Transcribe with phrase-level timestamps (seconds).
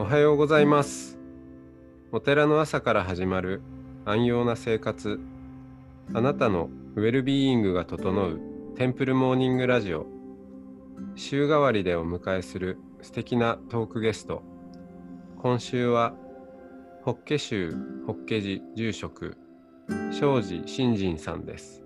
[0.00, 1.18] おはようございます。
[2.10, 3.60] お寺の朝から始まる
[4.06, 5.20] 安養な生活。
[6.14, 8.40] あなたのウェルビーイングが整う
[8.76, 10.06] テンプルモーニングラジオ。
[11.16, 14.42] 週替わりでお迎えする素敵なトークゲスト。
[15.36, 16.14] 今週は
[17.02, 17.74] 法華宗
[18.06, 19.36] 法華寺住職
[20.12, 21.82] 庄司新人さんです。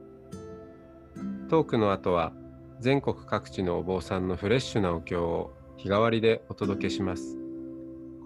[1.51, 2.33] トークの後は
[2.79, 7.44] 全国各地のお坊さんのフレッシュなお経を日替わりでお届けします。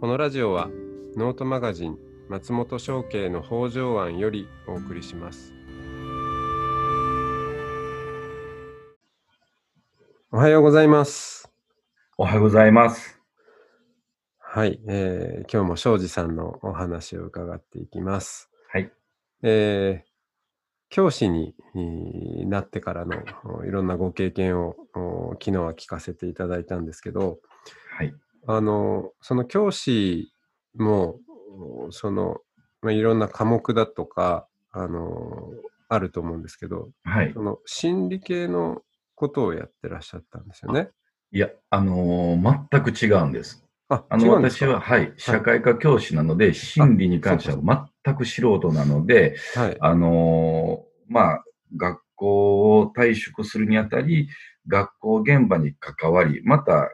[0.00, 0.70] このラジオは
[1.16, 1.98] ノートマガジン
[2.28, 5.52] 松本商家の北条庵よりお送りします
[10.30, 11.50] おはようございます
[12.16, 13.18] おはようございます。
[14.38, 18.92] はい、えー今日も庄司さんのお話を伺っていきますはい。
[19.42, 20.08] えー
[20.90, 27.40] 教師にえーなってからのおいろんなご経験をお昨日は聞かせていただいたんですけど、
[27.96, 28.14] はい。
[28.48, 30.32] あのその教師
[30.74, 31.20] も
[31.86, 32.38] おその、
[32.82, 35.50] まあ、いろんな科目だとかあの
[35.88, 37.42] あると思うんですけどはいそ。
[37.42, 38.82] の心理系の
[39.14, 40.90] ことをやってらっしゃったんですよね。
[41.32, 43.64] いや、あのー全く違うんです。
[43.90, 51.44] ああの、私は、はい、社会科教師なので、心理に関しては全く素人なので、はいあのーまあ、
[51.76, 54.28] 学校を退職するにあたり、
[54.68, 56.90] 学校現場に関わり、また、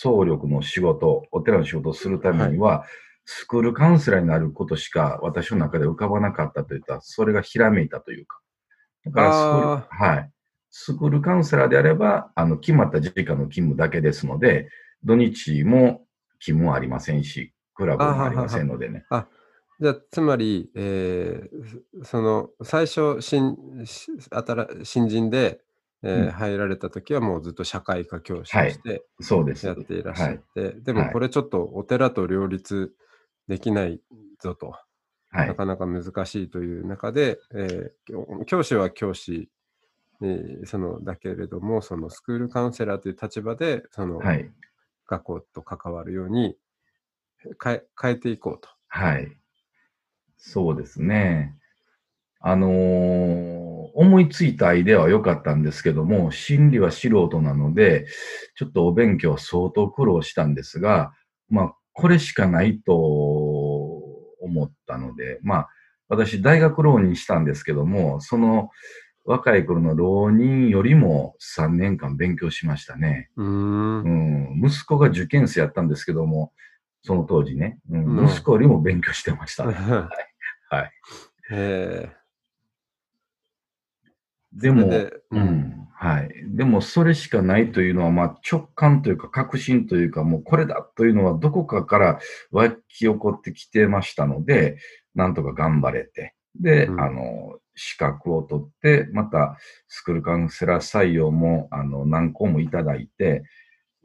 [0.00, 2.84] 総力の仕事、お寺の仕事をするためには、
[3.24, 8.40] スクールカウンセラーになることしか私の中で浮かばなかったといったら、それがひらめいたというか。
[9.04, 10.30] だからスクール、あはい。
[10.70, 14.68] スクールカウンセラーであれば、あの、決まった時間の勤務だけですので、
[15.04, 16.06] 土日も
[16.40, 19.04] 勤務はありませんし、クラブもありませんのでね。
[19.80, 24.10] じゃあつまり、えーその最初新し
[24.84, 25.60] 新新人で、
[26.02, 29.66] えーうん入られた時はもうずっと社会科教師としてそうです。
[29.66, 32.92] やっていらっしゃって、でもはいこれちょっとお寺と両立
[33.48, 34.00] できない
[34.40, 34.74] ぞと、
[35.30, 35.54] はいな。
[35.54, 39.50] かなか難しいという中で、えー教教師は教師、
[40.22, 44.50] えーそのだけれどもそのスクールカウンセラーという立場でその、はい。
[45.06, 46.56] 学校と関わるように
[47.62, 48.68] 変え変えていこうと。
[48.88, 49.36] はい。
[50.36, 51.56] そうですね。
[52.40, 58.06] あのー思いついたアイデアは良かったんですけども、心理は素人なので、
[58.56, 61.12] ちょっとお勉強は相当苦労したんですが、
[61.48, 65.68] まあ、これしかないと思ったので、まあ、
[66.08, 68.70] 私、大学浪人したんですけども、その
[69.24, 73.30] 若い頃の浪人よりも3年間勉強しましたね。
[73.36, 74.02] うーん。
[74.02, 76.52] うん、息子が受験生やったんですけども、
[77.02, 78.18] その当時ね、うん。
[78.18, 78.26] うん。
[78.28, 79.64] 息子よりも勉強してました。
[80.68, 80.92] はい。
[81.52, 82.10] え
[84.52, 86.30] でも、でううんん、はい。
[86.56, 92.18] でも、それしかないというのは、まあ、直感というか、確信というか、もうこれだというのは、どこかから
[92.50, 94.78] 湧き起こってきてましたので、
[95.14, 97.00] なんとか頑張れて、で、うん。
[97.00, 99.56] あの、資格を取って、また、
[99.88, 103.44] スクールカウンセラー採用も、あの、何校もいただいて、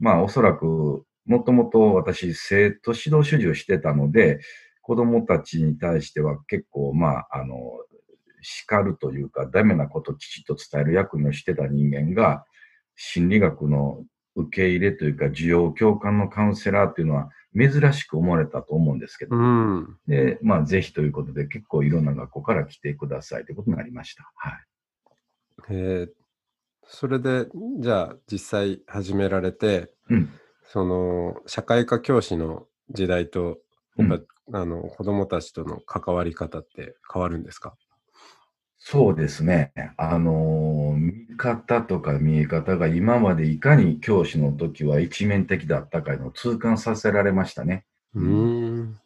[0.00, 4.40] まあ、おそらく、もともと私、生徒指導主事をしてたので、
[4.82, 7.56] 子供たちに対しては結構、まあ、あの、
[8.48, 12.44] 叱るというか、ダメなことをきちっと伝える役目をしてた人間が、
[12.94, 14.04] 心理学の
[14.36, 19.98] 受け入れというか、需要共感のカウンセラーっていうのは珍しく思われたと思うんですけど、うん。
[20.06, 24.30] で、まあ、ぜひということで、結構いろんな学校から来てくださいということになりました。
[24.36, 24.52] はい。
[25.70, 26.10] えー
[26.88, 27.48] それで、
[27.80, 30.30] じゃあ実際始められて、うん。
[30.62, 33.58] その社会科教師の時代と、
[33.98, 37.74] うんあの子供たちとの関わり方って変わるんですか？
[38.78, 39.72] そうですね。
[39.96, 47.84] あのー見方とか見え方が今までいかに教師の時は一面的だったかいうのを痛感させられましたね。
[48.14, 48.24] うー
[48.84, 48.98] ん。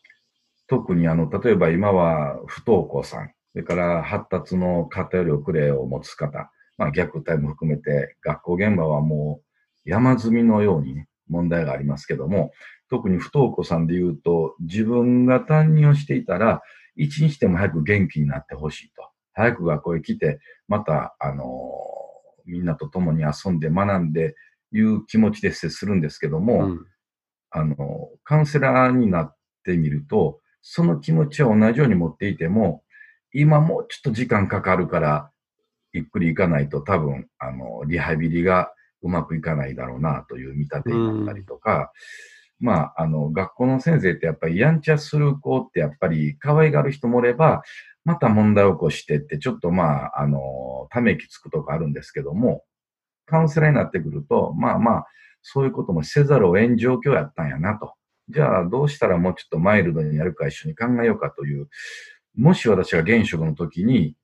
[0.69, 9.41] 特にあの、例えば今は不登校さん、それから発達の偏り遅れを持つ方、まあ虐待も含めて学校現場はも
[9.86, 12.53] う山積みのようにね、問題がありますけども、
[12.91, 16.62] 特に不登校さんで言うと、自分が担任をしていたら、
[16.94, 19.09] 一日でも早く元気になってほしいと。
[19.41, 21.47] 早く学校へ来て、また、あの
[22.47, 24.34] みんなと共に遊んで学んで
[24.72, 26.87] いう気持ちで接するんですけども、うん。
[27.51, 27.77] あの、
[28.25, 32.83] カウンセラーになってみると、その気持ちは同じように持っていても、
[33.33, 35.31] 今もうちょっと時間かかるから、
[35.92, 38.72] ゆっくり行かないと多分、あの、リハビリが
[39.03, 41.92] うまくいかないだろうなという見立てになったりとか、
[42.60, 47.62] まあ、あの、学校の先生ってやっぱりやんちゃする子ってやっぱり可愛がる人もおれば、
[48.04, 52.65] また問題起こしてって、ちょっとまあ、あの、ため息つくとかあるんですけども、
[53.27, 55.07] カウンセラーになってくると、まあまあ、
[55.42, 57.95] そういうこともせざるを得ん状況やったんやなと。
[58.28, 61.68] じゃあどうしたらもうちょっとマイルドにやるか一緒に考えようかという、
[62.36, 64.15] もし私が現職の時に、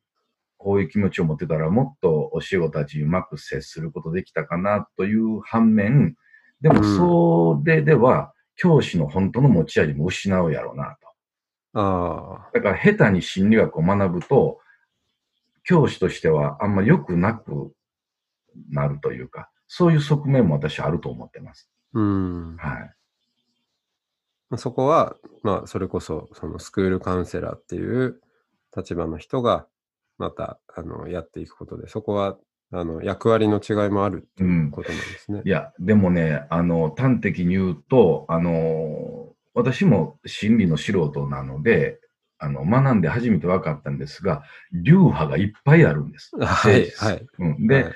[0.59, 6.17] こういう気持ちを持ってたら、もっとお仕事たちにうまく接することできたかなという反面、
[6.61, 10.97] でもそれでは、教師の本当の持ち味も失うやろうな
[11.75, 11.81] と。
[11.81, 12.51] ああ。
[12.55, 14.61] だから下手に心理学を学ぶと、
[15.65, 17.73] 教師としてはあんま良くなく
[18.71, 21.69] なるというか、そういう側面も私あると思ってます。
[21.93, 22.57] うん。
[22.57, 22.97] はい。
[24.59, 28.21] そこは、まあ、それこそ、そのスクールカウンセラーっていう
[28.77, 29.67] 立場の人が、
[30.19, 32.39] また、あの、やっていくことで、そこは、
[32.73, 35.43] あの、役割の違いもあるっていうことなんですね。
[35.45, 42.01] いや、でもね、あの、端的に言うと、あの、私も心理の素人なので、
[42.39, 44.43] あの、学んで初めて分かったんですが、
[44.73, 46.33] 流派がいっぱいあるんです。
[46.39, 47.27] はい、はい。
[47.39, 47.93] うん、で、はい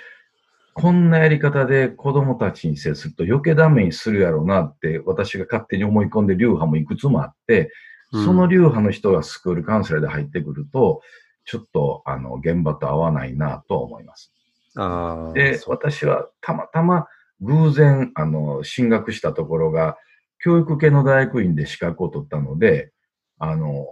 [0.72, 7.70] こんなやり方で子供たちに接すると余計ダメにするやろうなって私が勝手に思い込んで流派もいくつもあって、
[8.12, 11.00] うんその流派の人がスクールカウンセラーで入ってくると、
[11.44, 14.32] ちょっとあの現場と合わないなと思います。
[14.76, 15.32] ああ。
[15.32, 17.06] で、私はたまたま
[17.40, 19.96] 偶然あの進学したところが
[20.38, 22.92] 教育系の大学院で資格を取ったので、
[23.38, 23.86] あの、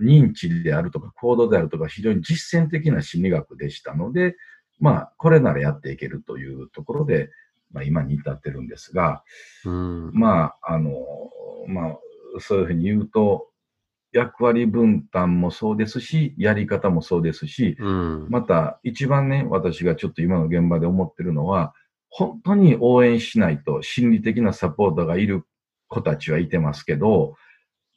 [0.00, 4.36] 認知であるとか行動であるとか非常に実践的な心理学でしたので、
[4.80, 7.30] まあ、これならやっていけるというところで、
[7.72, 9.22] まあ、今に至ってるんですが、
[9.64, 10.10] うん。
[10.12, 10.90] まあ、あの、
[11.68, 11.98] まあ、
[12.40, 13.48] そういうふうに言うと、
[14.12, 18.26] 役割分担もそうですし、やり方もそうですし、うん。
[18.28, 21.74] また一番ね、私がちょっと今の現場で思ってるのは、
[22.10, 25.44] 本当に応援しないと心理的なサポートがいる
[25.88, 27.36] 子たちはいてますけど、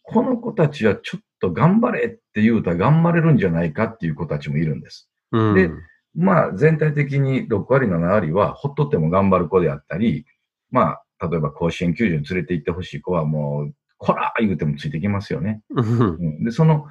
[0.03, 5.09] この子たちはちょっと頑張れって言うたら頑張れるんじゃないかっていう子たちもいるんです。
[5.31, 5.69] うんで
[6.17, 10.25] まあ全体的に6割、7割はほっとっても頑張る子であったり、
[10.71, 15.61] まあ例えば甲子園球場に連れて行ってほしい子はもう、こらー言うてもついてきますよね。
[15.69, 16.85] うんうんで、その、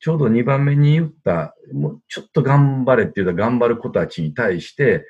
[0.00, 5.06] ちょうど2番目に言った、もうちょっと頑張れって言うたら頑張る子たちに対して、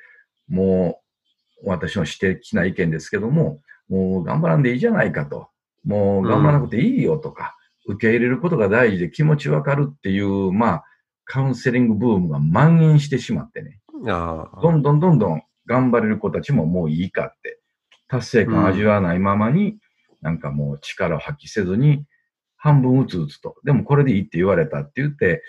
[0.49, 1.01] も
[1.65, 5.49] う、私の私的な意見ですけども、もう頑張らんでいいじゃないかと。
[5.85, 7.57] もう頑張らなくていいよとか、
[7.87, 10.85] 受け入れることが大事で気持ちわかるっていう、まあ、
[11.25, 13.81] カウンセリングブームが蔓延してしまってね。
[14.63, 17.61] どんどんどんどん頑張れる子たちももういいかって、
[18.09, 19.79] 達成感を味わわないままに、
[20.23, 22.05] なんかもう力を発揮せずに、
[22.57, 25.43] 半分うつうつと、でもこれでいいって言われたって言って、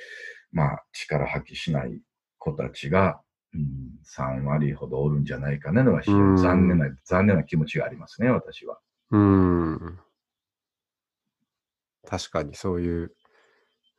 [0.52, 2.02] まあ力発揮しない
[2.40, 3.22] 子たちが、
[3.54, 8.80] うん、3割ほどおるんじゃないかねのが残念な、残念な気持ちがありますね、私は。
[9.12, 10.00] うん。
[12.08, 13.16] 確かにそういう、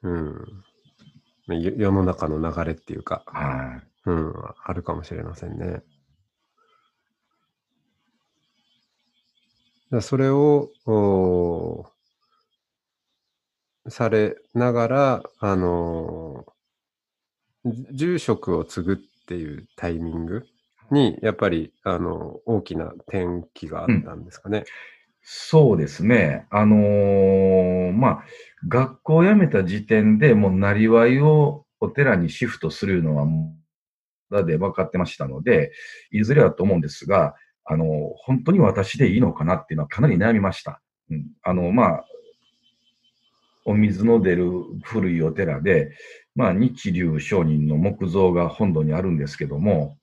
[0.03, 0.65] うん。
[1.47, 4.11] 世の中の流れっていうか、はい。
[4.11, 4.35] うん、
[4.65, 5.83] あるかもしれませんね。
[10.01, 11.87] それを、お
[13.89, 16.47] されながら、あの
[17.65, 18.97] じ住職を継ぐっ
[19.27, 20.47] ていうタイミング
[20.91, 24.65] に、やっぱり、あの、大きな転機があったんですかね。
[25.23, 26.47] そうですね。
[26.51, 28.25] あのーまあ、
[28.69, 33.57] 学校を辞めた時点でもうなりわいをお寺にシフトするのはも
[34.31, 35.73] う、だで分かってましたので、
[36.11, 37.89] いずれはと思うんですが、あのー
[38.25, 40.81] 本当に私でいいのかなっていうのはかなり悩みました。
[41.11, 42.05] うん、あの、まあ、
[43.65, 44.51] お水の出る
[44.83, 45.93] 古いお寺で、
[46.35, 49.97] まあ、日流上人の木像が本堂にあるんですけども、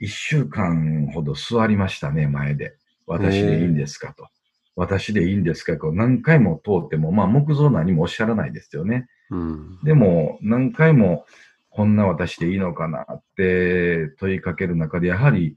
[0.00, 2.76] 一週間ほど座りましたね、前で。
[3.06, 4.28] 私でいいんですかと。
[4.76, 9.06] 私でいいんですかこう何回も通っても、まあ木像何もおっしゃらないですよね。
[9.30, 9.78] うん。
[9.84, 11.26] でも何回も
[11.70, 15.56] こんな私でいいのかなって問いかける中で、やはり、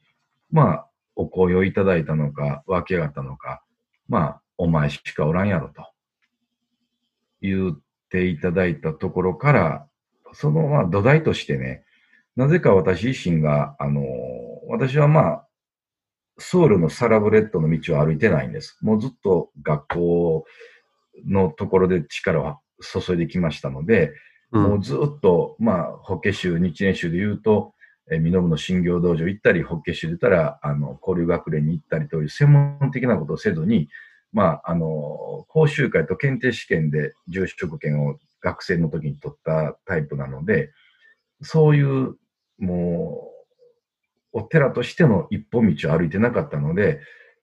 [0.52, 0.88] まあ
[1.18, 3.64] お声をいただいたのか、湧き上がったのか、
[4.08, 5.84] まあお前しかおらんやろと
[7.42, 9.88] 言っていただいたところから、
[10.34, 11.84] そのまあ土台としてね、
[12.36, 14.04] なぜか私自身が、あの、
[14.68, 15.48] 私はまあ、
[16.38, 18.78] ソウルのサラブレッドの道を歩いてないんです。
[18.82, 20.46] もうずっと学校
[21.26, 24.14] のところで力を注いできましたので、
[24.52, 27.74] うんもうずっと、まあ、法華宗、日蓮宗で言うと、
[28.12, 33.90] えー、身延の新行道場行ったり、法華宗で言ったら、あの、交流学連に行ったりという専門的なことをせずに、
[34.34, 40.72] まあ、あの、講習会と検定試験で住職権を学生の時に取ったタイプなので、
[41.42, 42.16] そういう、
[42.60, 43.32] も
[44.34, 47.02] う、お寺としての一本道を歩いてなかったので、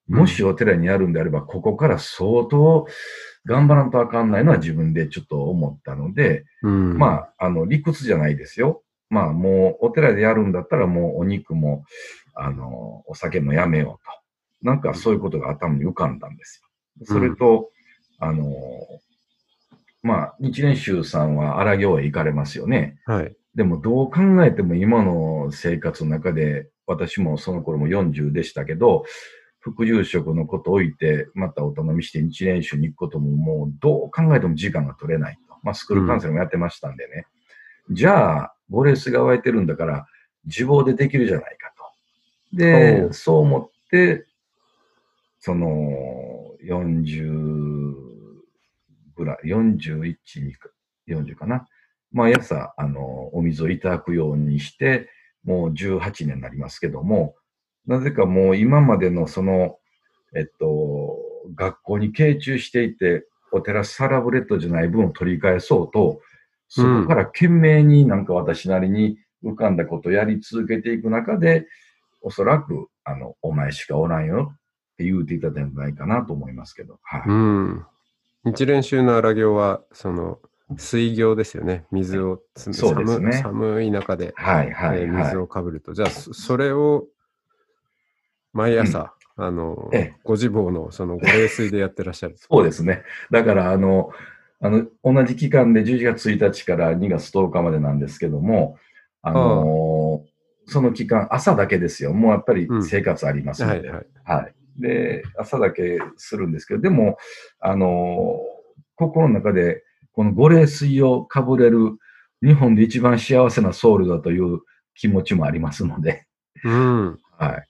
[0.08, 2.86] もしお寺にあるんであれば、ここから相当
[3.46, 8.83] 頑張らんとあかんないのは自分でちょっと思ったので、うん、まあ、あの、理屈じゃないですよ。
[9.10, 11.84] まあ、もう、お寺でやるんだったら、もう、お肉も、
[12.34, 14.04] あの、お酒もやめよう
[14.62, 14.68] と。
[14.68, 16.62] なんか、そういうことが頭に浮かんだんです
[17.00, 17.06] よ。
[17.06, 17.70] それと、
[18.18, 18.52] あの、
[20.02, 22.98] まあ、日蓮宗さんは荒行へ行かれますよね。
[23.06, 23.36] はい。
[23.54, 29.04] でもどう考えても今の生活の中で、私もその頃も40でしたけど、
[29.60, 35.56] 副住職のことを置いて、またお頼みして日蓮宗に行くことももうどう考えても時間が取れないと。
[35.62, 37.26] まあ、スクールカウンセラーもやってましたんでね。
[37.90, 40.06] じゃあ、ごレースが湧いてるんだから、
[40.46, 42.56] 自暴でできるじゃないかと。
[42.56, 44.26] でそう思って、
[45.40, 45.68] その、
[46.64, 47.94] 40
[49.16, 50.54] ぐらい、41に、
[51.06, 51.68] 40かな。
[52.12, 55.10] 毎朝、あの、お水をいただくようにして、
[55.44, 57.34] もう18年になりますけども、
[57.86, 59.78] なぜかもう今までのその、
[60.34, 61.18] えっと、
[61.54, 66.20] 学校に傾注していて、お寺サラブレッドじゃない分を取り返そうと、
[66.68, 71.66] そこから懸命になんか私なりに浮かんだことをやり続けていく中で、
[72.22, 76.98] おそらく、あの、お前しかおらんよって言うていたんじゃないかなと思いますけど。
[77.02, 77.22] はい。
[77.26, 77.86] うん。
[78.44, 80.38] 日蓮宗の荒行は、その、
[80.78, 81.84] 水行ですよね。
[81.92, 85.36] 水をつそうですね寒寒い中で、はい、はい、えーはい水。
[85.36, 85.92] をかぶると。
[85.92, 87.06] じゃあ、そそれを
[88.54, 92.36] 毎朝、あのええ、ご自坊のそのご冷水でやってらっしゃる。
[92.40, 93.02] そうですね。
[93.30, 94.10] だから、あの、
[94.60, 98.78] あの、同じ期間で11月1日から2月10日までなんですけども、
[99.22, 100.24] あの
[100.66, 102.12] その期間、朝だけですよ。
[102.12, 103.88] もうやっぱりうん生活ありますので。
[103.88, 104.06] はいはい。
[104.24, 104.54] はい。
[104.78, 107.18] で、朝だけするんですけど、でも、
[107.60, 108.40] あの
[108.96, 109.82] 心の中で、
[110.12, 111.98] この五霊水をかぶれる
[112.42, 114.60] 日本で一番幸せなソウルだという
[114.94, 116.26] 気持ちもありますので、
[116.62, 117.18] うん。
[117.38, 117.68] はい。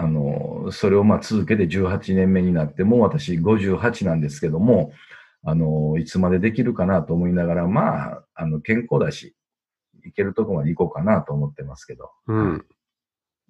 [0.00, 4.92] あの、それをまあ続けて18年目になって、もう私58なんですけども、
[5.44, 9.36] あの、いつまでできるかなと思いながら、まあ、あの、健康だし、
[10.02, 12.10] 行けるとこまで行こうかなと思ってますけど。
[12.28, 12.66] うん。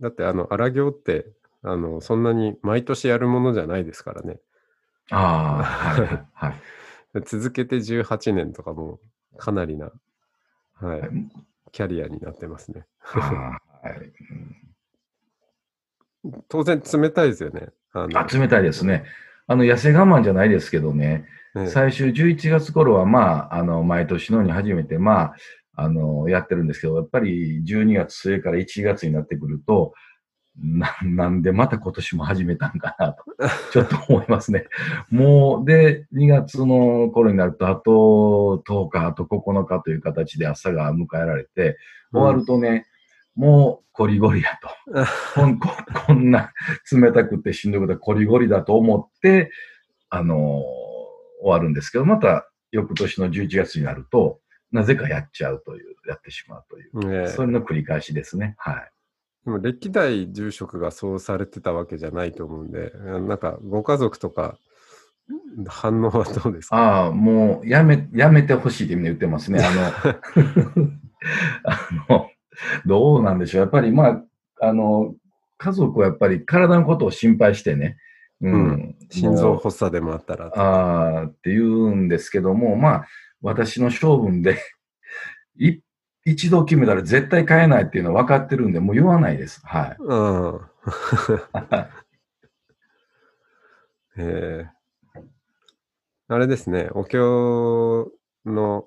[0.00, 1.26] だって、あの、荒行って、
[1.62, 4.40] あの、そんなに毎年やるものじゃないですからね。
[5.12, 6.54] ああ、はい。
[7.26, 8.99] 続けて18年とかも、
[9.37, 9.92] かなりな、
[10.75, 11.11] はい、はい
[11.71, 12.87] キャリアになってますね。
[12.99, 13.90] はい
[14.33, 14.69] うん
[16.48, 17.68] 当然冷たいですよね。
[17.92, 19.04] あ冷たいですね。
[19.46, 21.24] あの、痩せ我慢じゃないですけどね、
[21.54, 25.34] ね最終11月頃は、まあ、あの、毎年のように初めて、まあ、
[25.74, 29.94] あの、やってるんですけど、やっぱり12月末から1月になってくると、
[30.56, 33.24] ななんでまた今年も始めたんかなと、
[33.72, 34.66] ちょっと思いますね。
[35.10, 41.78] もう、で、2月の頃になると、あと10日、あと9日という形で朝が迎えられて、
[42.12, 42.86] 終わるとね、
[43.34, 44.68] もう、こりごりやと。
[45.34, 45.68] こんこ
[46.06, 46.52] こんな
[46.90, 49.50] 冷たくてしんどいことはこりごりだと思って、
[50.08, 50.90] あのー
[51.42, 54.40] 終わるんですけど、また翌年の11月になると、
[54.72, 58.56] なぜかやっちゃうという、やってしまうという、ねえそれの繰り返しですね。
[58.58, 58.90] はい。
[59.46, 62.90] でも歴代住職がそうされてたわけじゃないと思うんで、
[63.26, 64.58] なんかご家族とか
[65.66, 66.76] 反応はどうですか？
[66.76, 69.60] ああ、もう、やめ、やめてほしいってみんな言ってますね。
[69.64, 70.90] あの、
[71.64, 72.30] あの、
[72.87, 73.61] どうなんでしょう。
[73.62, 74.25] やっぱり、まあ、
[74.61, 75.14] あの、
[75.59, 77.99] 家族はやっぱり体のことを心配してね、
[78.40, 78.97] うん。
[79.11, 80.50] 心臓もう発作でもあったら。
[80.55, 83.07] あーって言うんですけども、まあ、
[83.43, 84.57] 私の性分で、
[85.59, 85.81] い
[86.25, 89.61] 一度決めたら絶対変えないっていうのは分かってるんで、もう言わないです。
[89.64, 89.97] はい。
[89.99, 90.61] うん。
[94.17, 94.81] えー
[96.33, 97.19] あれですね、お経
[98.47, 98.87] の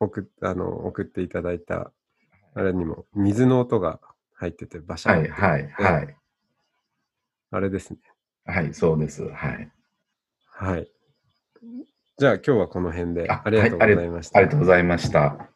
[0.00, 1.92] 送っあの送っていただいた
[2.54, 4.00] あれにも水の音が
[4.34, 6.16] 入っててバシャンはい、はい、はい。
[7.52, 7.98] あれですね。
[8.44, 9.22] はい、そうです。
[9.22, 9.70] はい。
[10.46, 10.90] はい。
[12.18, 14.38] じゃあ今日はこの辺であありがとうございました。
[14.38, 15.50] ありがとうございました。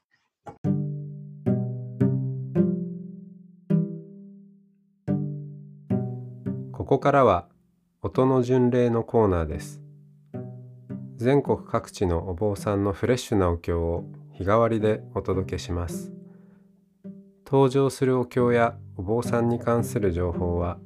[6.72, 7.48] ここからは
[8.02, 9.82] 音の巡礼のコーナーです。
[11.16, 16.12] 全国各地のお坊さんのフレッシュなお経を日替わりでお届けします。
[17.54, 20.76] 登場するお経やお坊さんに関する情報は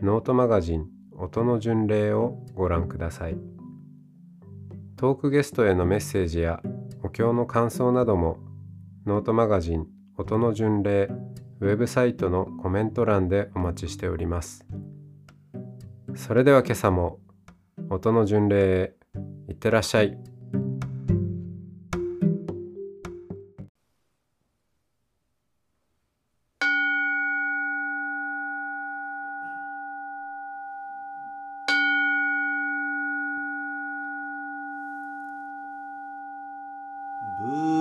[0.00, 0.86] ノートマガジン
[1.18, 3.36] 音の巡礼をご覧ください。
[4.96, 6.62] トークゲストへのメッセージや
[7.02, 8.38] お経の感想なども
[9.04, 11.08] ノートマガジン音の巡礼
[11.58, 14.64] ウェブサイトのコメント欄でお待ちしております。
[16.14, 17.18] それでは今朝も
[17.90, 18.94] 音の巡礼へ
[19.48, 20.16] いってらっしゃい。
[37.38, 37.75] 無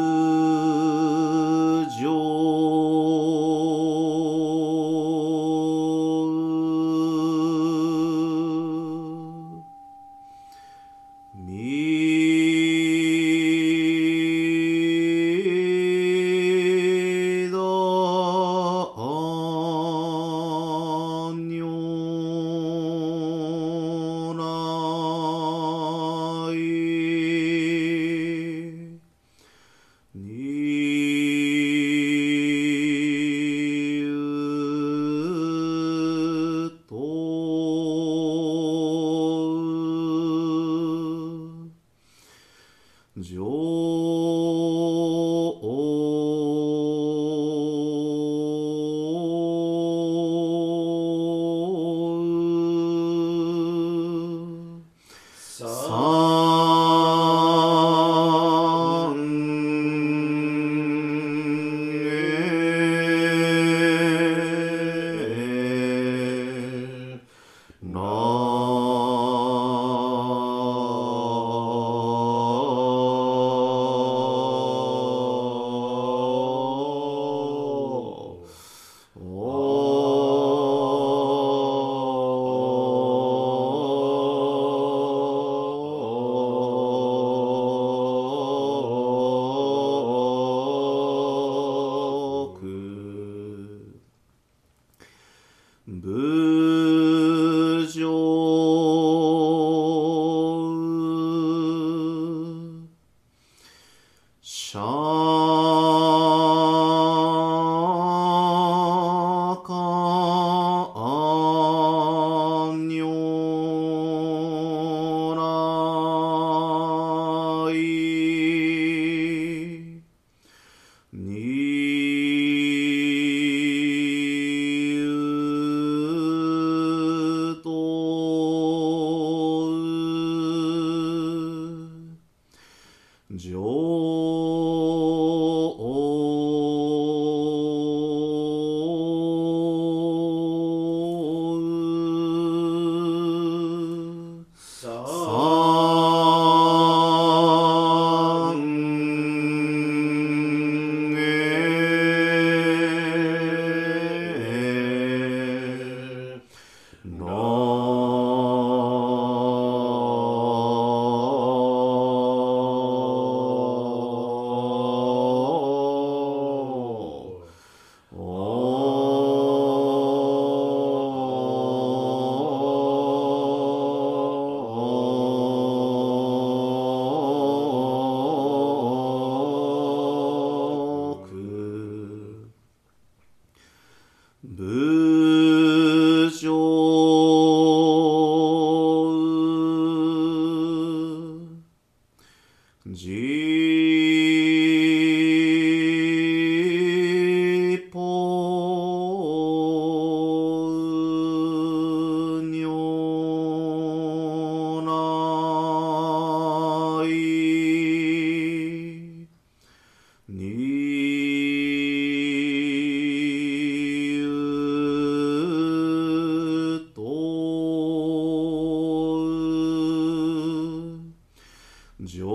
[222.03, 222.25] 上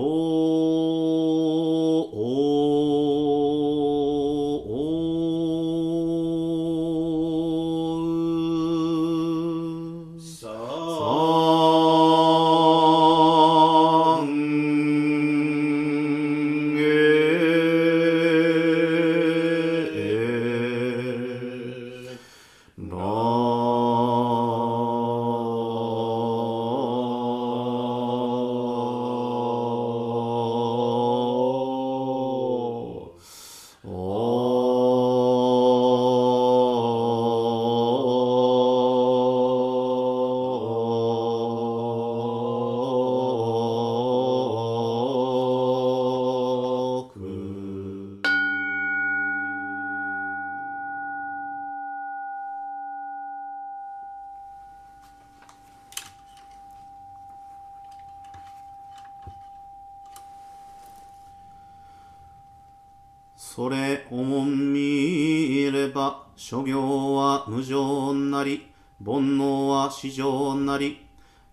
[66.51, 68.67] 諸行は無常なり
[68.99, 70.99] 煩悩は至上なり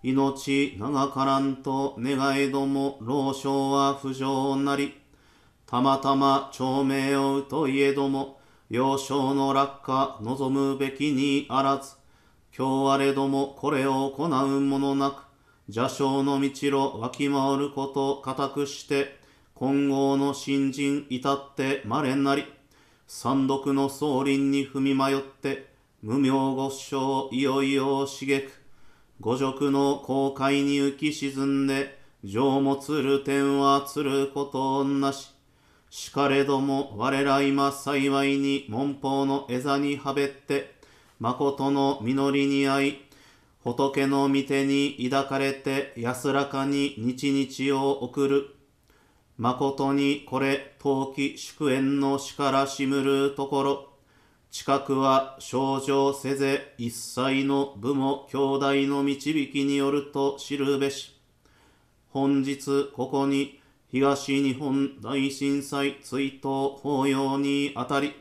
[0.03, 4.99] 命長からんと願いども老少は不浄なり
[5.65, 11.93] たまたま長命をうといえども幼少の落下望むべきにあらず
[12.53, 15.23] 今日あれどもこれを行うものなく
[15.69, 19.17] 邪性の道路わきまわること固くして
[19.55, 22.43] 今後の新人至って稀なり
[23.11, 25.65] 三毒の総輪に踏み迷って
[26.03, 28.51] 無名ご唱いよいよ茂く
[29.19, 35.31] 五辱の航海に浮き沈んで情もつる点はつることなし。
[35.89, 40.75] しかれども我ら今幸いに門法の枝にはべって
[41.19, 43.01] 誠の実りに合い
[43.63, 48.58] 仏の御手に抱かれて安らかに日々を送る。
[49.39, 53.89] 誠にこれ陶器祝宴のしからしむるところ。
[54.51, 61.17] 近くは症状せぜ一切の部も兄弟の導きによると知るべし。
[62.09, 68.13] 本日ここに東日本大震災追悼法要にあたり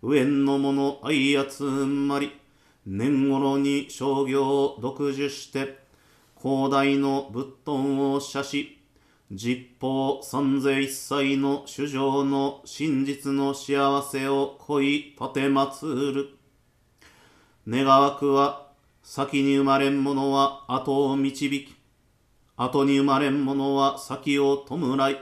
[0.00, 2.32] 上の者愛集まり
[2.86, 5.76] 年頃に商業を独自して
[6.40, 8.75] 広大の仏頓を写し
[9.32, 16.28] 実法三世一切の主情の真実の幸せを恋立てまつる。
[17.66, 18.68] 願わくは、
[19.02, 21.74] 先に生まれん者は後を導き、
[22.56, 25.16] 後に生まれん者は先を弔い、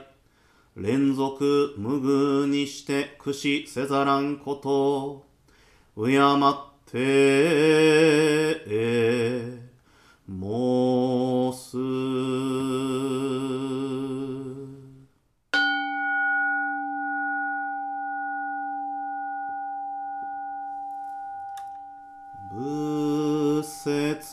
[0.75, 5.25] 連続無偶にして駆使せざらんことを、
[5.95, 6.21] 敬っ
[6.91, 8.61] て、
[10.27, 11.75] もうす。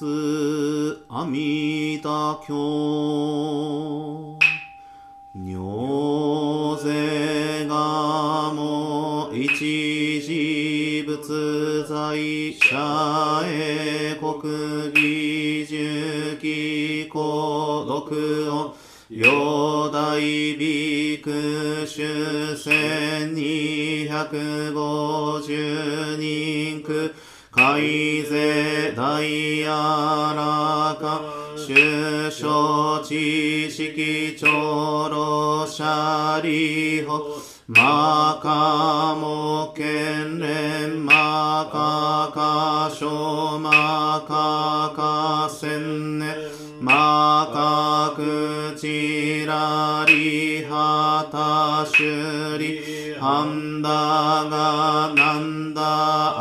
[0.02, 2.52] 月阿弥陀経
[5.32, 18.74] 尿税がも一時仏在者へ国技十期孤独を
[19.08, 20.20] 両大
[20.56, 27.14] ビク主千二百五十人区。
[27.64, 29.22] 海税大
[29.60, 29.70] や
[30.34, 31.20] らか
[31.54, 37.22] 首相知識長老者利法
[37.68, 46.34] マカモ県連マカカショマカカセンネ
[46.80, 53.88] マカクチラリハタシュリハンダ
[54.50, 56.31] ガナンダ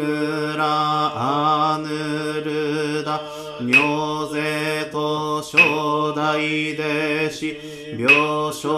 [0.00, 1.88] アクラアヌ
[2.40, 3.20] ルダ
[3.60, 5.56] 尿税と初
[6.16, 7.46] 代弟子
[7.98, 8.04] 病
[8.48, 8.68] 床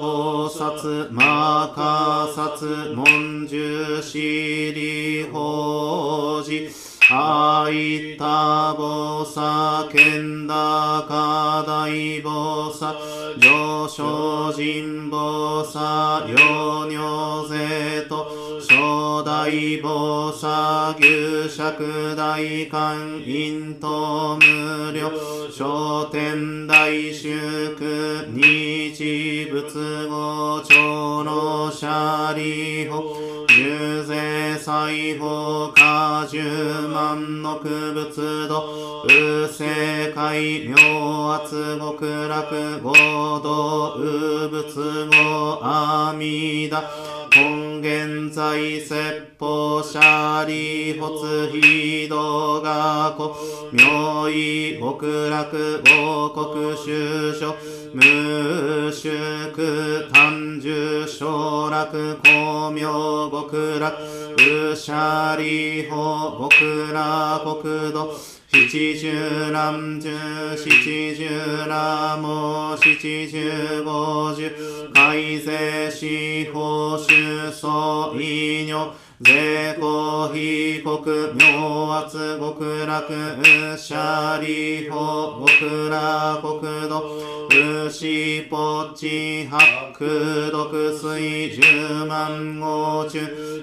[0.00, 6.70] 菩薩マカサツ文殊師利法寺
[7.10, 10.54] あいたぼさけんだ
[11.06, 12.96] かだいぼさ
[13.36, 17.51] 上昇人ぼさよ尿税と
[19.42, 25.10] 初代ぼさ牛尺大観陰と無料
[25.50, 33.02] 商店大祝日仏語長老者利法
[33.48, 36.40] 重税裁法果十
[36.94, 42.92] 万の区仏度右世界明圧極楽合
[43.42, 53.36] 道右仏語阿弥陀根現在説法者利発非道学校
[53.72, 57.54] 明意極楽王国修書
[57.94, 59.08] 無宿
[60.12, 63.94] 単樹昇楽光明極楽
[64.36, 71.24] 宇者利法極楽国土七十南十七十
[71.66, 74.50] 羅網七十五十
[74.92, 76.06] 改正司
[76.52, 80.98] 法主総医尿税公被告
[81.34, 93.20] 明圧極楽者利法極楽国土牛ポチ白毒水十万号中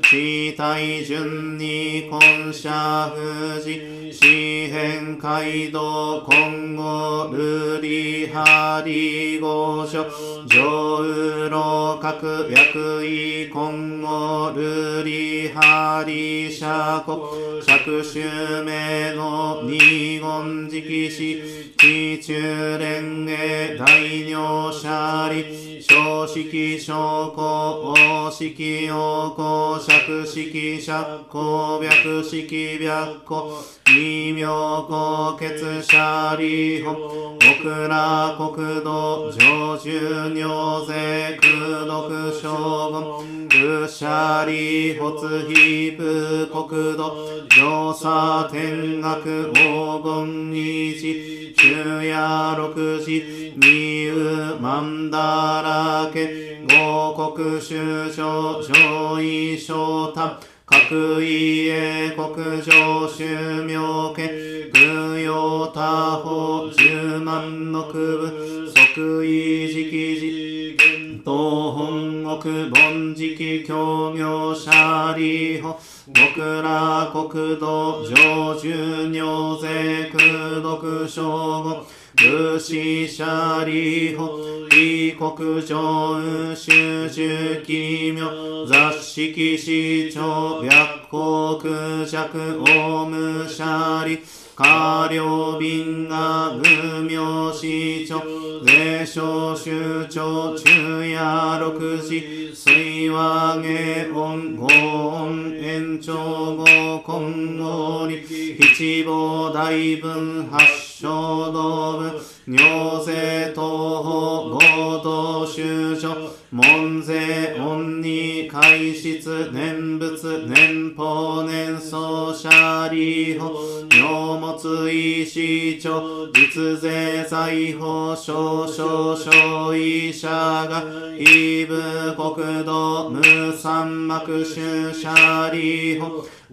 [0.09, 10.05] 地体順に根社富士四辺街道今後ルリハリ御所
[10.47, 15.03] 上右老各役位今後ル
[15.49, 17.17] リハリ社国
[17.63, 23.85] 釈州名の二言直視地中連営大
[24.27, 28.53] 尿者利小式小公大式
[28.85, 33.51] 陽公釈式釈公白式白公
[33.87, 34.45] 異名
[34.87, 36.93] 公血者利法
[37.39, 42.53] 極楽国土上州尿税空毒将
[42.91, 44.93] 軍愚者利
[45.39, 60.48] 発非部国土上差天学黄金一昼夜六時二右万だらけ五国首相上位昇太。
[60.69, 68.31] 各家国上宗明家空用他法十万の区分
[68.67, 70.77] 即位直時
[71.25, 75.75] 東本国凡直協業者利法
[76.13, 81.77] 極楽国土上州尿税空毒将軍
[82.21, 84.27] 武士者利法
[84.71, 88.65] 異国上修習奇妙。
[88.67, 94.19] 雑式市長白国弱オムシャリ
[94.61, 98.21] 下領便が無名市長
[98.65, 106.65] 税商州長中夜六時水和下音五音延長五
[107.05, 108.21] 今後に
[108.59, 123.51] 七宝大分八小道部尿税東方合同修所門税恩に開室念仏年法年奏者利法
[123.91, 130.83] 尿物医師長実税財法少々小医者が
[131.19, 136.07] 異部国土無三幕主者利法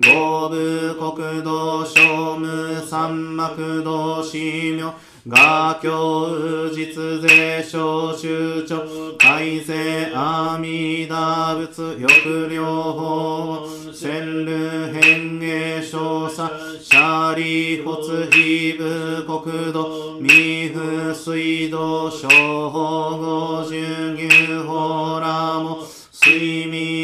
[0.05, 4.37] 五部国土小無三幕土死
[4.73, 4.93] 名
[5.29, 8.79] 画教実税小集長
[9.19, 16.49] 改正阿弥陀仏抑量法千流変化少佐
[16.81, 22.29] シャリ発非部国土未不水道小
[22.71, 24.29] 法五十牛
[24.63, 26.96] 法ラモ水未明異尿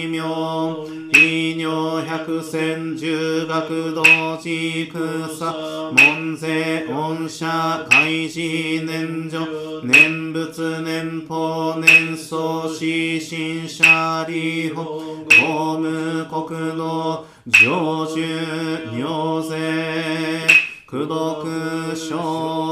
[2.32, 4.02] 百戦十学道
[4.38, 4.90] 地
[5.36, 7.46] 草門税恩社
[7.90, 8.40] 開示
[8.86, 9.38] 年女
[9.82, 18.14] 念仏年法年相死新社利法公務国道上州
[18.96, 20.46] 尿税
[20.86, 22.71] 功徳将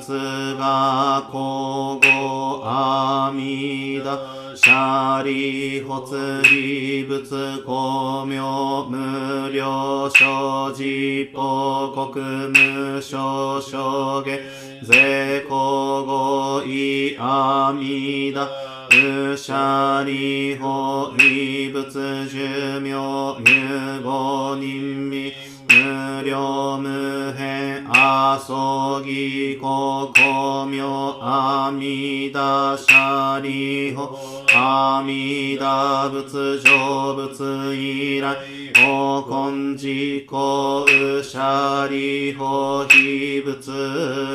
[0.00, 4.18] 仏がこごあみだ
[4.56, 14.38] シャリホツリ仏公明無料所持報国無償証下
[14.82, 18.48] 税公語意阿弥陀
[18.90, 25.49] 無者利法異仏寿命有五人味
[25.80, 30.84] 無料無変阿葬儀公公明
[31.20, 34.10] 阿弥陀者利法
[34.54, 38.36] 阿弥陀仏成仏以来
[38.84, 39.88] お根自
[40.26, 43.72] 公有者利法非仏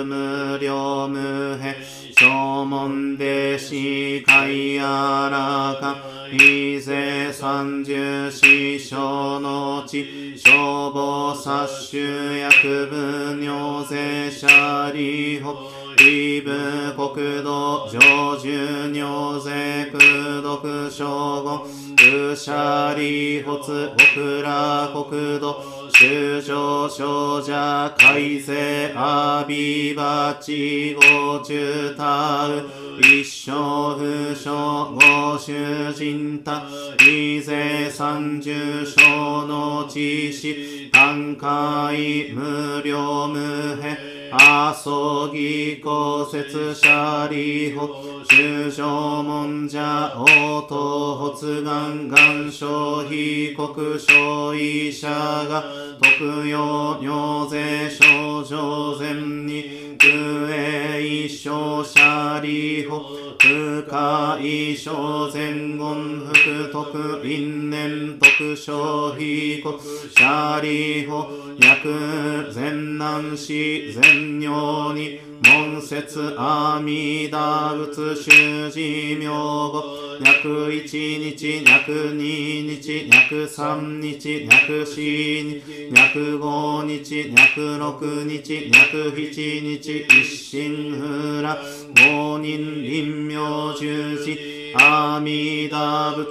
[0.04, 1.76] 無料無変
[2.18, 4.84] 正門弟子海や
[5.30, 5.98] らか
[6.32, 14.48] 伊勢三十四章の地消防殺種薬分尿税者
[14.94, 15.54] 利法
[16.00, 16.52] 異部
[16.94, 21.08] 国土上州尿税空毒将
[21.44, 21.62] 軍
[21.96, 25.56] 武者利発奥ら国土
[25.98, 36.64] 修上少者改正阿ビバチゴ中タウ一生不詳ご主人た
[37.08, 47.88] 伊勢三十章の知識単海無料無変阿蘇義公説者利法
[48.30, 49.80] 中小門者
[50.18, 55.64] 応答発願願書被告所医者が
[56.02, 59.14] 特用尿税症状前
[59.46, 60.10] に空
[60.50, 63.02] 営一生者利法
[63.46, 69.80] 空下一生前言福徳因縁徳消被告
[70.16, 71.28] 者利法
[71.60, 73.54] 薬前難死
[73.94, 79.28] 前尿に門説阿弥陀仏修持名
[79.72, 80.06] 簿。
[80.24, 85.62] 約一日約二日約三日約四日
[85.94, 91.58] 約五日約六日約七日一心不乱。
[91.98, 94.38] 五人臨明十字
[94.76, 95.78] 阿弥陀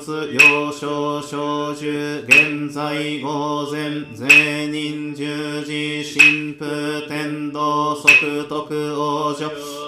[0.03, 6.65] 仏幼少小寿現在午前税人十字神父
[7.09, 8.67] 天道即徳
[9.05, 9.45] 王女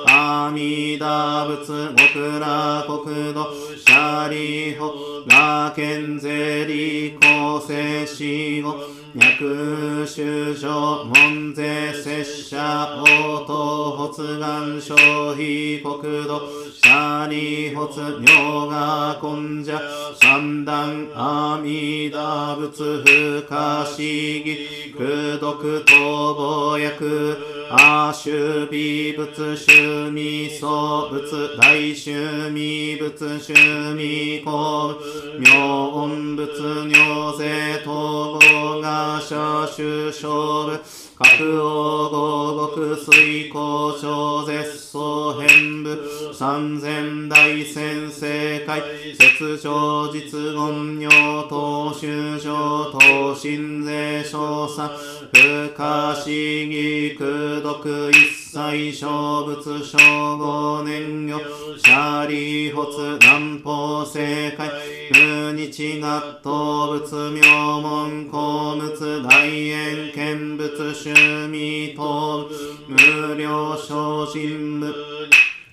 [0.09, 4.93] 阿弥陀仏極楽国土シャリホ
[5.27, 8.75] ラケンゼリ公正死後
[9.15, 16.41] 脈修正門税拙者応答発願消費国土
[16.75, 19.81] シャリホツ尿が根者
[20.21, 33.53] 三段阿弥陀仏不可思議空毒逃亡薬阿修美仏修味僧仏大修味仏修
[33.95, 34.95] 味公
[35.41, 40.31] 妙音仏尿税統合が社修勝
[40.67, 40.81] 部
[41.19, 45.99] 各王合極水高小絶相変部。
[46.39, 48.27] 三千大先生
[48.67, 51.09] 会雪上実言尿
[51.49, 54.87] 等修上等心税少佐
[55.33, 55.39] 不
[55.75, 58.13] 可思議空毒一
[58.53, 59.97] 切小仏小
[60.37, 61.41] 五年魚
[61.79, 64.71] シャリー発南方正解
[65.15, 71.15] 無日学頭仏名門公仏大円見仏趣
[71.49, 72.47] 味等
[72.87, 74.95] 無料精進部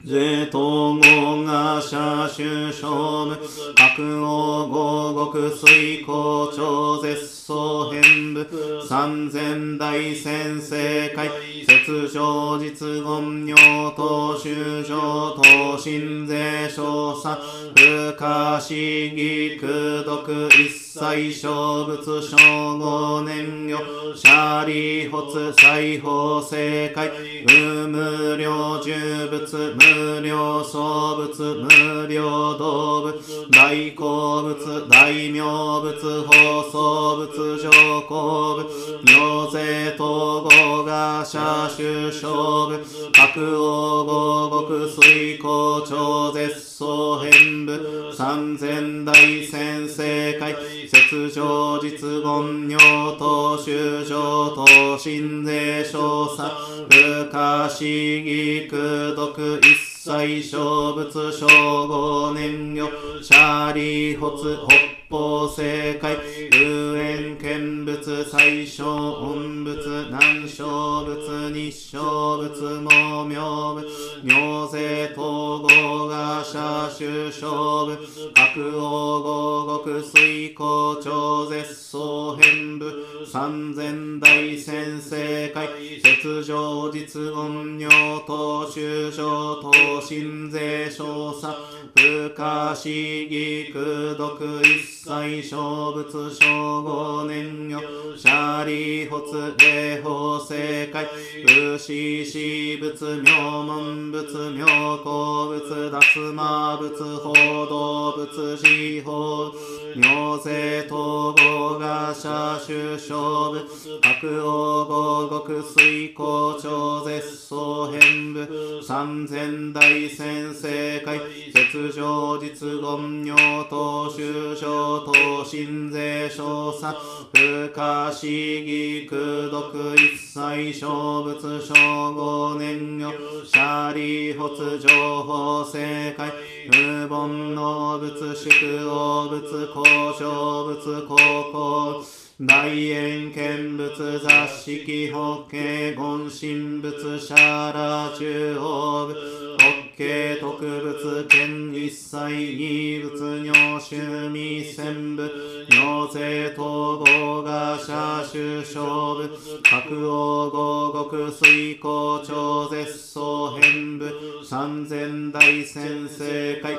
[0.06, 3.40] 税統合が社主勝負
[3.78, 8.46] 白王合国水校長絶相変部。
[8.86, 10.76] 三千大先生
[11.16, 11.30] 会。
[11.66, 13.56] 雪上実言尿
[13.96, 17.38] 等修上等心税少佐。
[17.74, 22.38] 不可思議空毒一切小仏小
[22.78, 27.10] 五年魚シャリ発裁縫正解
[27.48, 29.76] 無無量重仏。
[29.76, 31.64] 無量創仏。
[31.64, 38.64] 無量動物大好物大名物放送物上皇物
[39.04, 41.40] 妙税統合が社
[41.76, 42.32] 主勝
[42.70, 50.54] 負白王合国水校長絶総編部三千大先生会
[50.86, 52.78] 雪上実言尿
[53.18, 56.44] 等修正等心税少佐
[56.90, 61.48] 不可思議空毒一切小仏小
[61.88, 62.90] 五年魚
[63.24, 65.64] シャリ発北方正
[66.00, 66.18] 解
[66.60, 68.84] 有縁見物最小
[69.22, 73.88] 音仏南小仏日小仏毛明仏。
[74.24, 77.96] 尿税統合が社主勝負。
[78.34, 82.92] 白王合国水校長絶相変部。
[83.24, 85.16] 三千大先生
[85.50, 85.70] 会。
[86.04, 91.54] 雪上実言尿等修上等心税少佐。
[91.94, 92.02] 不
[92.36, 97.82] 可思議空毒一切祭小仏小五年魚
[98.16, 101.06] シャリ発霊法正解
[101.46, 104.66] 武士士仏名門仏妙
[105.04, 107.34] 高仏脱魔仏報
[107.66, 109.52] 道仏司法。
[109.96, 113.68] 尿税統合が社主勝負。
[114.02, 118.82] 白王合国水校長絶相変部。
[118.82, 121.20] 三千大先生会
[121.54, 123.36] 雪上実言尿
[123.70, 124.56] 等修
[124.94, 126.94] 上等心税少佐
[127.32, 133.12] 不可思議空毒一切小仏小五年魚
[133.44, 134.88] シャリ発情
[135.24, 136.32] 報正解
[136.72, 139.84] 無凡の仏宿王仏交
[140.14, 141.16] 渉仏高
[141.52, 149.14] 校大円見物雑式法華言神仏シャラ中央部
[149.60, 153.96] 法華特仏見一切二仏尿趣
[154.30, 155.24] 味千部
[155.70, 158.84] 尿税統合が社主勝
[159.16, 159.30] 負
[159.64, 164.12] 白王合国水校長絶相変部
[164.44, 166.76] 三千大先生会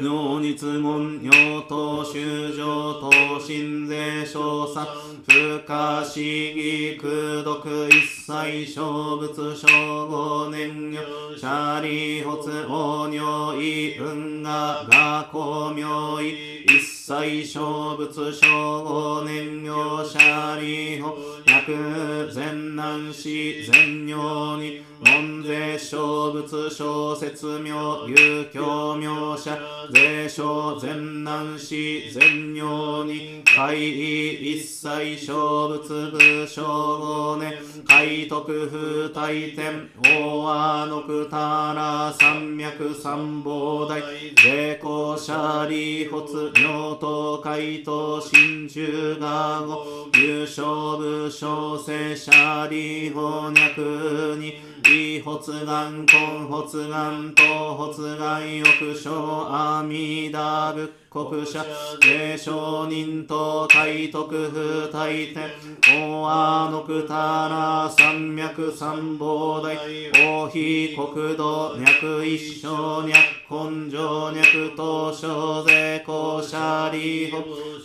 [0.00, 4.86] 尿日言尿等修上等心税少佐
[5.26, 9.68] 不可思議空毒一切小仏小
[10.06, 21.12] 五年魚シャリ発王尿意運河が公明意一切小仏小五年魚シャリ法
[21.44, 24.91] 薬善難死善尿に。
[25.04, 27.70] 門税小仏小説名
[28.06, 29.58] 有教名者
[29.92, 37.52] 税小善難死善尿に会意一切小仏部小五年
[37.84, 44.00] 海徳風大天大和のくたら山脈三宝大
[44.40, 45.32] 税公シ
[45.68, 49.84] 利発尿等海等真珠がご
[50.16, 61.64] 優勝部小生シャリ法脈に異発願根発願等発願欲生阿弥陀仏国者
[62.00, 65.50] 霊承人と体徳風大天
[65.82, 69.76] 大和のくたら山脈三宝大
[70.10, 73.12] 大非国土脈一生脈
[73.50, 77.38] 根性脈と小税公社利法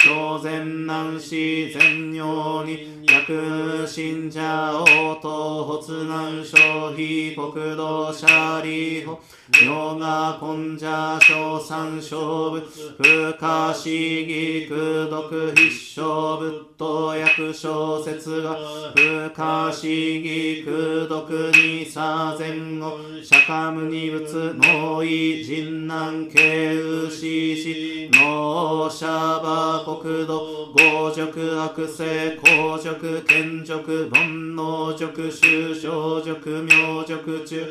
[0.07, 4.41] 当然難し善用に薬信者
[4.79, 9.19] 応答発難消費国土社利法
[9.63, 12.19] 妙が根者小三勝
[12.51, 12.61] 負
[12.97, 18.55] 不可思議空読必勝仏と役小説が
[18.93, 37.65] 不可思議空読にさ前後釈迦無二仏脳意人難慶右死死脳シャバ国土合辱悪性公辱賢辱煩悩辱修正辱明辱中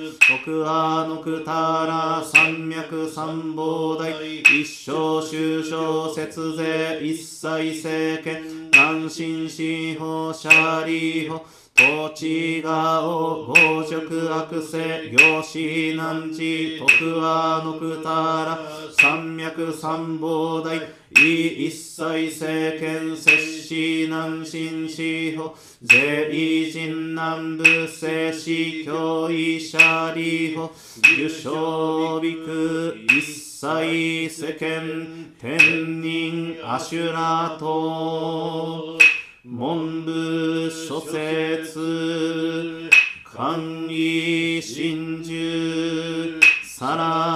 [0.44, 11.42] 徳阿のくたら三脈三宝大一生修正節税一切政権乱心司法シャリ法
[11.76, 18.08] 土地がお強辱悪性行死難地徳阿のくた
[18.46, 18.58] ら
[18.98, 30.70] 三脈三宝大一切政権摂氏難心司法税理人南部聖司教医者利法
[31.18, 39.15] 受賞美句一切世間天人アシュラと。
[39.48, 42.90] 文部諸説
[43.22, 47.35] 管理真珠さら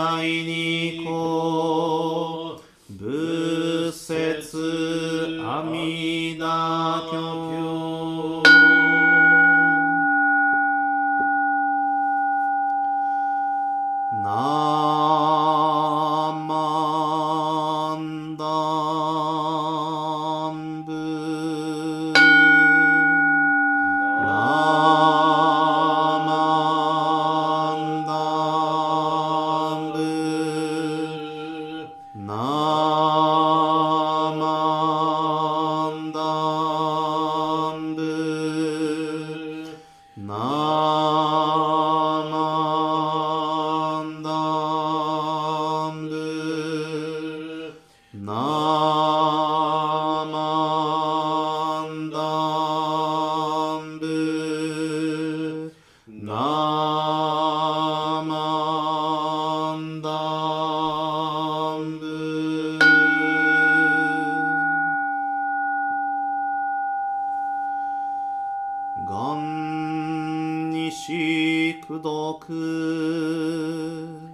[72.40, 74.30] く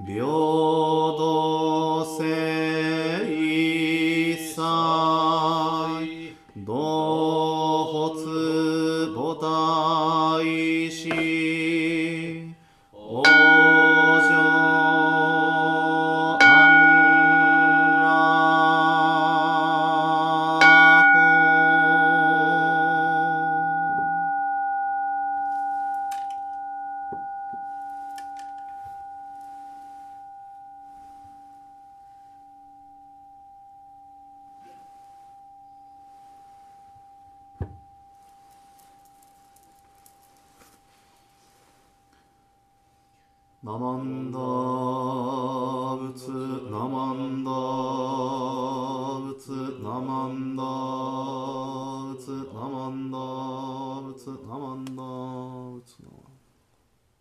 [0.00, 0.41] ど